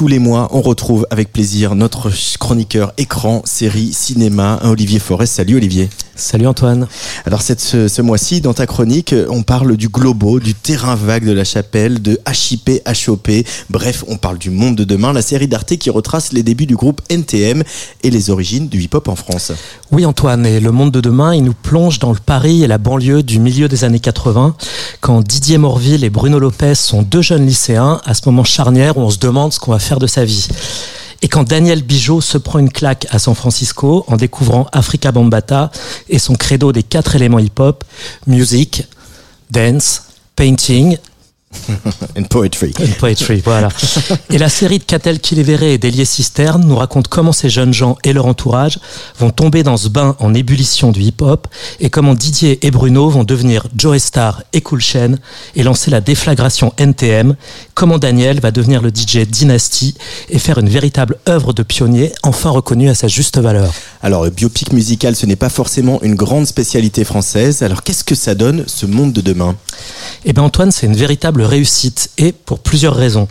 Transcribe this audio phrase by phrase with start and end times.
[0.00, 5.34] tous les mois, on retrouve avec plaisir notre chroniqueur écran, série, cinéma, Olivier Forest.
[5.34, 5.90] Salut Olivier.
[6.14, 6.86] Salut Antoine.
[7.26, 11.26] Alors cette, ce, ce mois-ci, dans ta chronique, on parle du globo, du terrain vague
[11.26, 13.30] de la chapelle, de HIP, HOP.
[13.70, 16.76] Bref, on parle du monde de demain, la série d'Arte qui retrace les débuts du
[16.76, 17.62] groupe NTM
[18.02, 19.52] et les origines du hip-hop en France.
[19.92, 22.78] Oui Antoine, et le monde de demain, il nous plonge dans le Paris et la
[22.78, 24.54] banlieue du milieu des années 80,
[25.00, 29.00] quand Didier Morville et Bruno Lopez sont deux jeunes lycéens, à ce moment charnière où
[29.00, 30.48] on se demande ce qu'on va faire de sa vie.
[31.22, 35.70] Et quand Daniel Bijot se prend une claque à San Francisco en découvrant Africa Bambata
[36.08, 37.84] et son credo des quatre éléments hip-hop,
[38.26, 38.84] music,
[39.50, 40.04] dance,
[40.36, 40.96] painting
[42.16, 42.72] And poetry.
[42.78, 43.68] And poetry, voilà.
[44.30, 47.96] Et la série de Catel Kiléveré et d'Elié Cisterne nous raconte comment ces jeunes gens
[48.04, 48.78] et leur entourage
[49.18, 51.48] vont tomber dans ce bain en ébullition du hip-hop
[51.80, 55.16] et comment Didier et Bruno vont devenir Joe Star et Cool Chain
[55.56, 57.34] et lancer la déflagration NTM,
[57.74, 59.96] comment Daniel va devenir le DJ Dynasty
[60.28, 63.72] et faire une véritable œuvre de pionnier enfin reconnue à sa juste valeur.
[64.02, 67.62] Alors, le biopic musical, ce n'est pas forcément une grande spécialité française.
[67.62, 69.56] Alors, qu'est-ce que ça donne, ce monde de demain?
[70.24, 73.28] Eh bien, Antoine, c'est une véritable réussite et pour plusieurs raisons.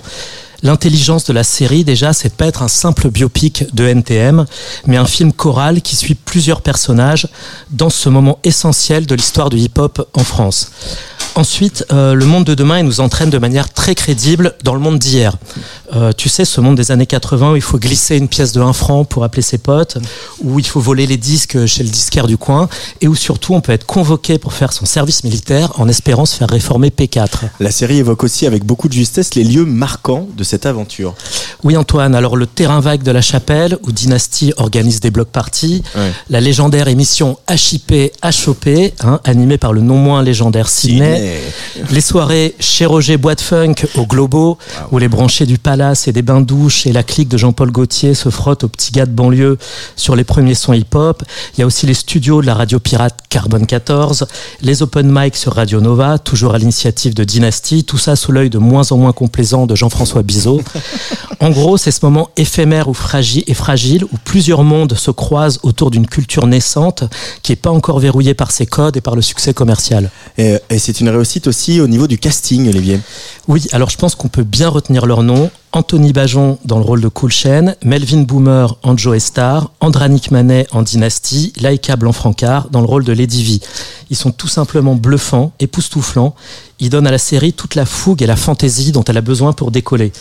[0.61, 4.45] L'intelligence de la série, déjà, c'est pas être un simple biopic de NTM,
[4.87, 7.27] mais un film choral qui suit plusieurs personnages
[7.69, 10.71] dans ce moment essentiel de l'histoire du hip-hop en France.
[11.35, 14.99] Ensuite, euh, le monde de demain nous entraîne de manière très crédible dans le monde
[14.99, 15.37] d'hier.
[15.95, 18.61] Euh, tu sais, ce monde des années 80 où il faut glisser une pièce de
[18.61, 19.97] 1 franc pour appeler ses potes,
[20.43, 22.69] où il faut voler les disques chez le disquaire du coin,
[23.01, 26.35] et où surtout on peut être convoqué pour faire son service militaire en espérant se
[26.35, 27.29] faire réformer P4.
[27.59, 31.15] La série évoque aussi avec beaucoup de justesse les lieux marquants de cette aventure.
[31.63, 35.81] Oui Antoine, alors le terrain vague de la chapelle, où Dynasty organise des blocs parties,
[35.95, 36.11] Ouais.
[36.29, 37.93] la légendaire émission HIP
[38.23, 38.67] HOP,
[39.01, 41.39] hein, animée par le non moins légendaire Sydney,
[41.89, 44.57] les soirées chez Roger Boîte Funk au Globo,
[44.91, 48.13] où les branchés du Palace et des bains douches et la clique de Jean-Paul Gaultier
[48.13, 49.57] se frottent aux petits gars de banlieue
[49.95, 51.23] sur les premiers sons hip-hop.
[51.53, 54.27] Il y a aussi les studios de la radio pirate Carbone 14,
[54.61, 58.49] les open mic sur Radio Nova, toujours à l'initiative de Dynasty, tout ça sous l'œil
[58.49, 60.61] de moins en moins complaisant de Jean-François Bizot.
[61.41, 65.59] En gros, c'est ce moment éphémère ou fragile, et fragile où plusieurs mondes se croisent
[65.63, 67.05] autour d'une culture naissante
[67.43, 70.11] qui n'est pas encore verrouillée par ses codes et par le succès commercial.
[70.37, 72.99] Et, et c'est une réussite aussi au niveau du casting, Olivier.
[73.47, 75.49] Oui, alors je pense qu'on peut bien retenir leur nom.
[75.71, 80.65] Anthony Bajon dans le rôle de Cool Chain, Melvin Boomer en Joe Star, Andranik Manet
[80.71, 83.59] en Dynasty, Laika Blanc-Francard dans le rôle de Lady V.
[84.09, 86.35] Ils sont tout simplement bluffants, époustouflants.
[86.79, 89.53] Ils donnent à la série toute la fougue et la fantaisie dont elle a besoin
[89.53, 90.11] pour décoller.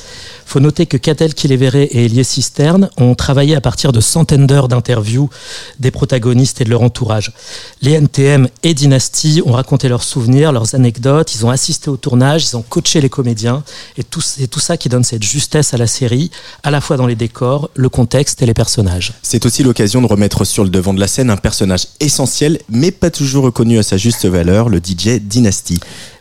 [0.44, 4.68] Faut noter que Catel Kiléveré et Elie Cisterne ont travaillé à partir de centaines d'heures
[4.68, 5.30] d'interviews
[5.78, 7.32] des protagonistes et de leur entourage.
[7.80, 12.44] Les NTM et Dynasty ont raconté leurs souvenirs, leurs anecdotes, ils ont assisté au tournage,
[12.44, 13.62] ils ont coaché les comédiens
[13.96, 16.30] et c'est tout ça qui donne cette justesse à la série,
[16.62, 19.12] à la fois dans les décors, le contexte et les personnages.
[19.22, 22.90] C'est aussi l'occasion de remettre sur le devant de la scène un personnage essentiel, mais
[22.90, 25.78] pas toujours reconnu à sa juste valeur, le DJ Dynasty.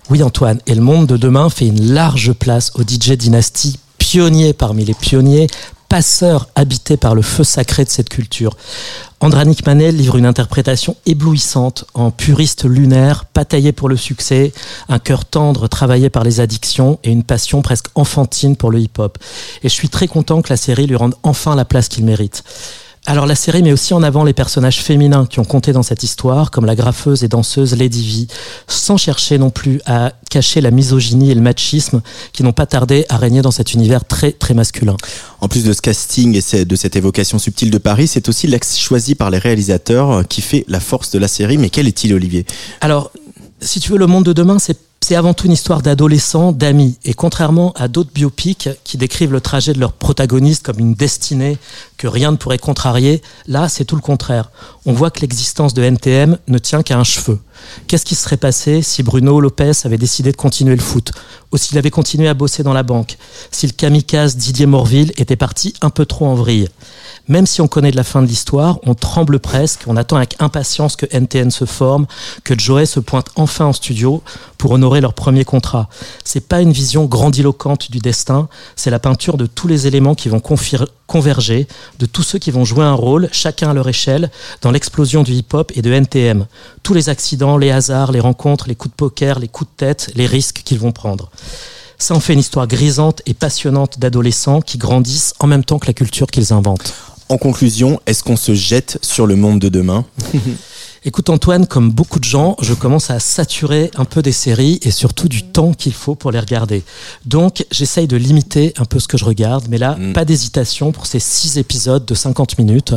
[0.09, 4.53] Oui Antoine, et le monde de demain fait une large place au DJ Dynasty, pionnier
[4.53, 5.47] parmi les pionniers,
[5.90, 8.56] passeur habité par le feu sacré de cette culture.
[9.19, 14.53] Andranik Manel livre une interprétation éblouissante en puriste lunaire, pas taillé pour le succès,
[14.90, 19.17] un cœur tendre travaillé par les addictions et une passion presque enfantine pour le hip-hop.
[19.63, 22.44] Et je suis très content que la série lui rende enfin la place qu'il mérite.
[23.09, 26.03] Alors la série met aussi en avant les personnages féminins qui ont compté dans cette
[26.03, 28.34] histoire, comme la graffeuse et danseuse Lady V,
[28.68, 32.01] sans chercher non plus à cacher la misogynie et le machisme
[32.34, 34.97] qui n'ont pas tardé à régner dans cet univers très très masculin.
[35.40, 38.78] En plus de ce casting et de cette évocation subtile de Paris, c'est aussi l'axe
[38.78, 41.57] choisi par les réalisateurs qui fait la force de la série.
[41.57, 42.46] Mais quel est-il, Olivier?
[42.81, 43.12] Alors,
[43.62, 46.97] si tu veux, le monde de demain, c'est c'est avant tout une histoire d'adolescents, d'amis.
[47.06, 51.57] Et contrairement à d'autres biopics qui décrivent le trajet de leurs protagonistes comme une destinée
[51.95, 54.51] que rien ne pourrait contrarier, là, c'est tout le contraire.
[54.85, 57.40] On voit que l'existence de NTM ne tient qu'à un cheveu.
[57.88, 61.12] Qu'est-ce qui serait passé si Bruno Lopez avait décidé de continuer le foot
[61.51, 63.18] Ou s'il avait continué à bosser dans la banque
[63.51, 66.67] Si le kamikaze Didier Morville était parti un peu trop en vrille?
[67.28, 70.35] Même si on connaît de la fin de l'histoire, on tremble presque, on attend avec
[70.40, 72.08] impatience que NTN se forme,
[72.46, 74.23] que Joey se pointe enfin en studio
[74.58, 75.90] pour honorer leur premier contrat.
[76.23, 78.47] C'est pas une vision grandiloquente du destin,
[78.78, 81.67] c'est la peinture de tous les éléments qui vont confir- converger,
[81.99, 84.29] de tous ceux qui vont jouer un rôle, chacun à leur échelle,
[84.61, 86.45] dans l'explosion du hip-hop et de NTM.
[86.83, 90.11] Tous les accidents, les hasards, les rencontres, les coups de poker, les coups de tête,
[90.15, 91.31] les risques qu'ils vont prendre.
[91.97, 95.87] Ça en fait une histoire grisante et passionnante d'adolescents qui grandissent en même temps que
[95.87, 96.93] la culture qu'ils inventent.
[97.29, 100.05] En conclusion, est-ce qu'on se jette sur le monde de demain?
[101.07, 104.91] Écoute Antoine, comme beaucoup de gens, je commence à saturer un peu des séries et
[104.91, 106.83] surtout du temps qu'il faut pour les regarder.
[107.25, 110.11] Donc j'essaye de limiter un peu ce que je regarde, mais là, Mm.
[110.11, 112.93] pas d'hésitation pour ces six épisodes de 50 minutes.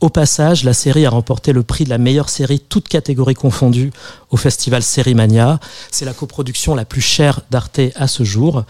[0.00, 3.92] Au passage, la série a remporté le prix de la meilleure série, toutes catégories confondues,
[4.30, 5.60] au festival Sérimania.
[5.90, 8.64] C'est la coproduction la plus chère d'Arte à ce jour.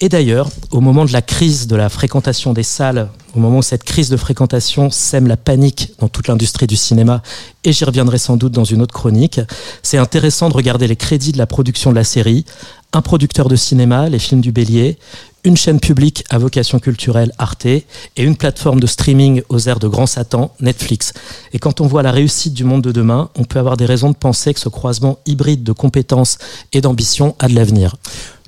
[0.00, 3.62] Et d'ailleurs, au moment de la crise de la fréquentation des salles, au moment où
[3.62, 7.22] cette crise de fréquentation sème la panique dans toute l'industrie du cinéma,
[7.64, 9.40] et j'y reviendrai sans doute dans une autre chronique,
[9.82, 12.44] c'est intéressant de regarder les crédits de la production de la série.
[12.92, 14.98] Un producteur de cinéma, les films du Bélier,
[15.44, 17.86] une chaîne publique à vocation culturelle, Arte, et
[18.18, 21.14] une plateforme de streaming aux airs de grand Satan, Netflix.
[21.54, 24.10] Et quand on voit la réussite du monde de demain, on peut avoir des raisons
[24.10, 26.36] de penser que ce croisement hybride de compétences
[26.74, 27.96] et d'ambition a de l'avenir.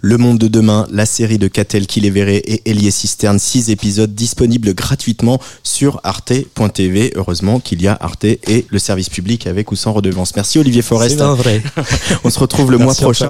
[0.01, 4.73] Le Monde de demain, la série de Catel Kiléveré et Elie Cisterne, 6 épisodes disponibles
[4.73, 7.13] gratuitement sur arte.tv.
[7.17, 10.37] Heureusement qu'il y a Arte et le service public avec ou sans redevance.
[10.37, 11.19] Merci Olivier Forest.
[11.19, 11.63] C'est vrai.
[12.25, 13.27] On se retrouve le Merci mois prochain.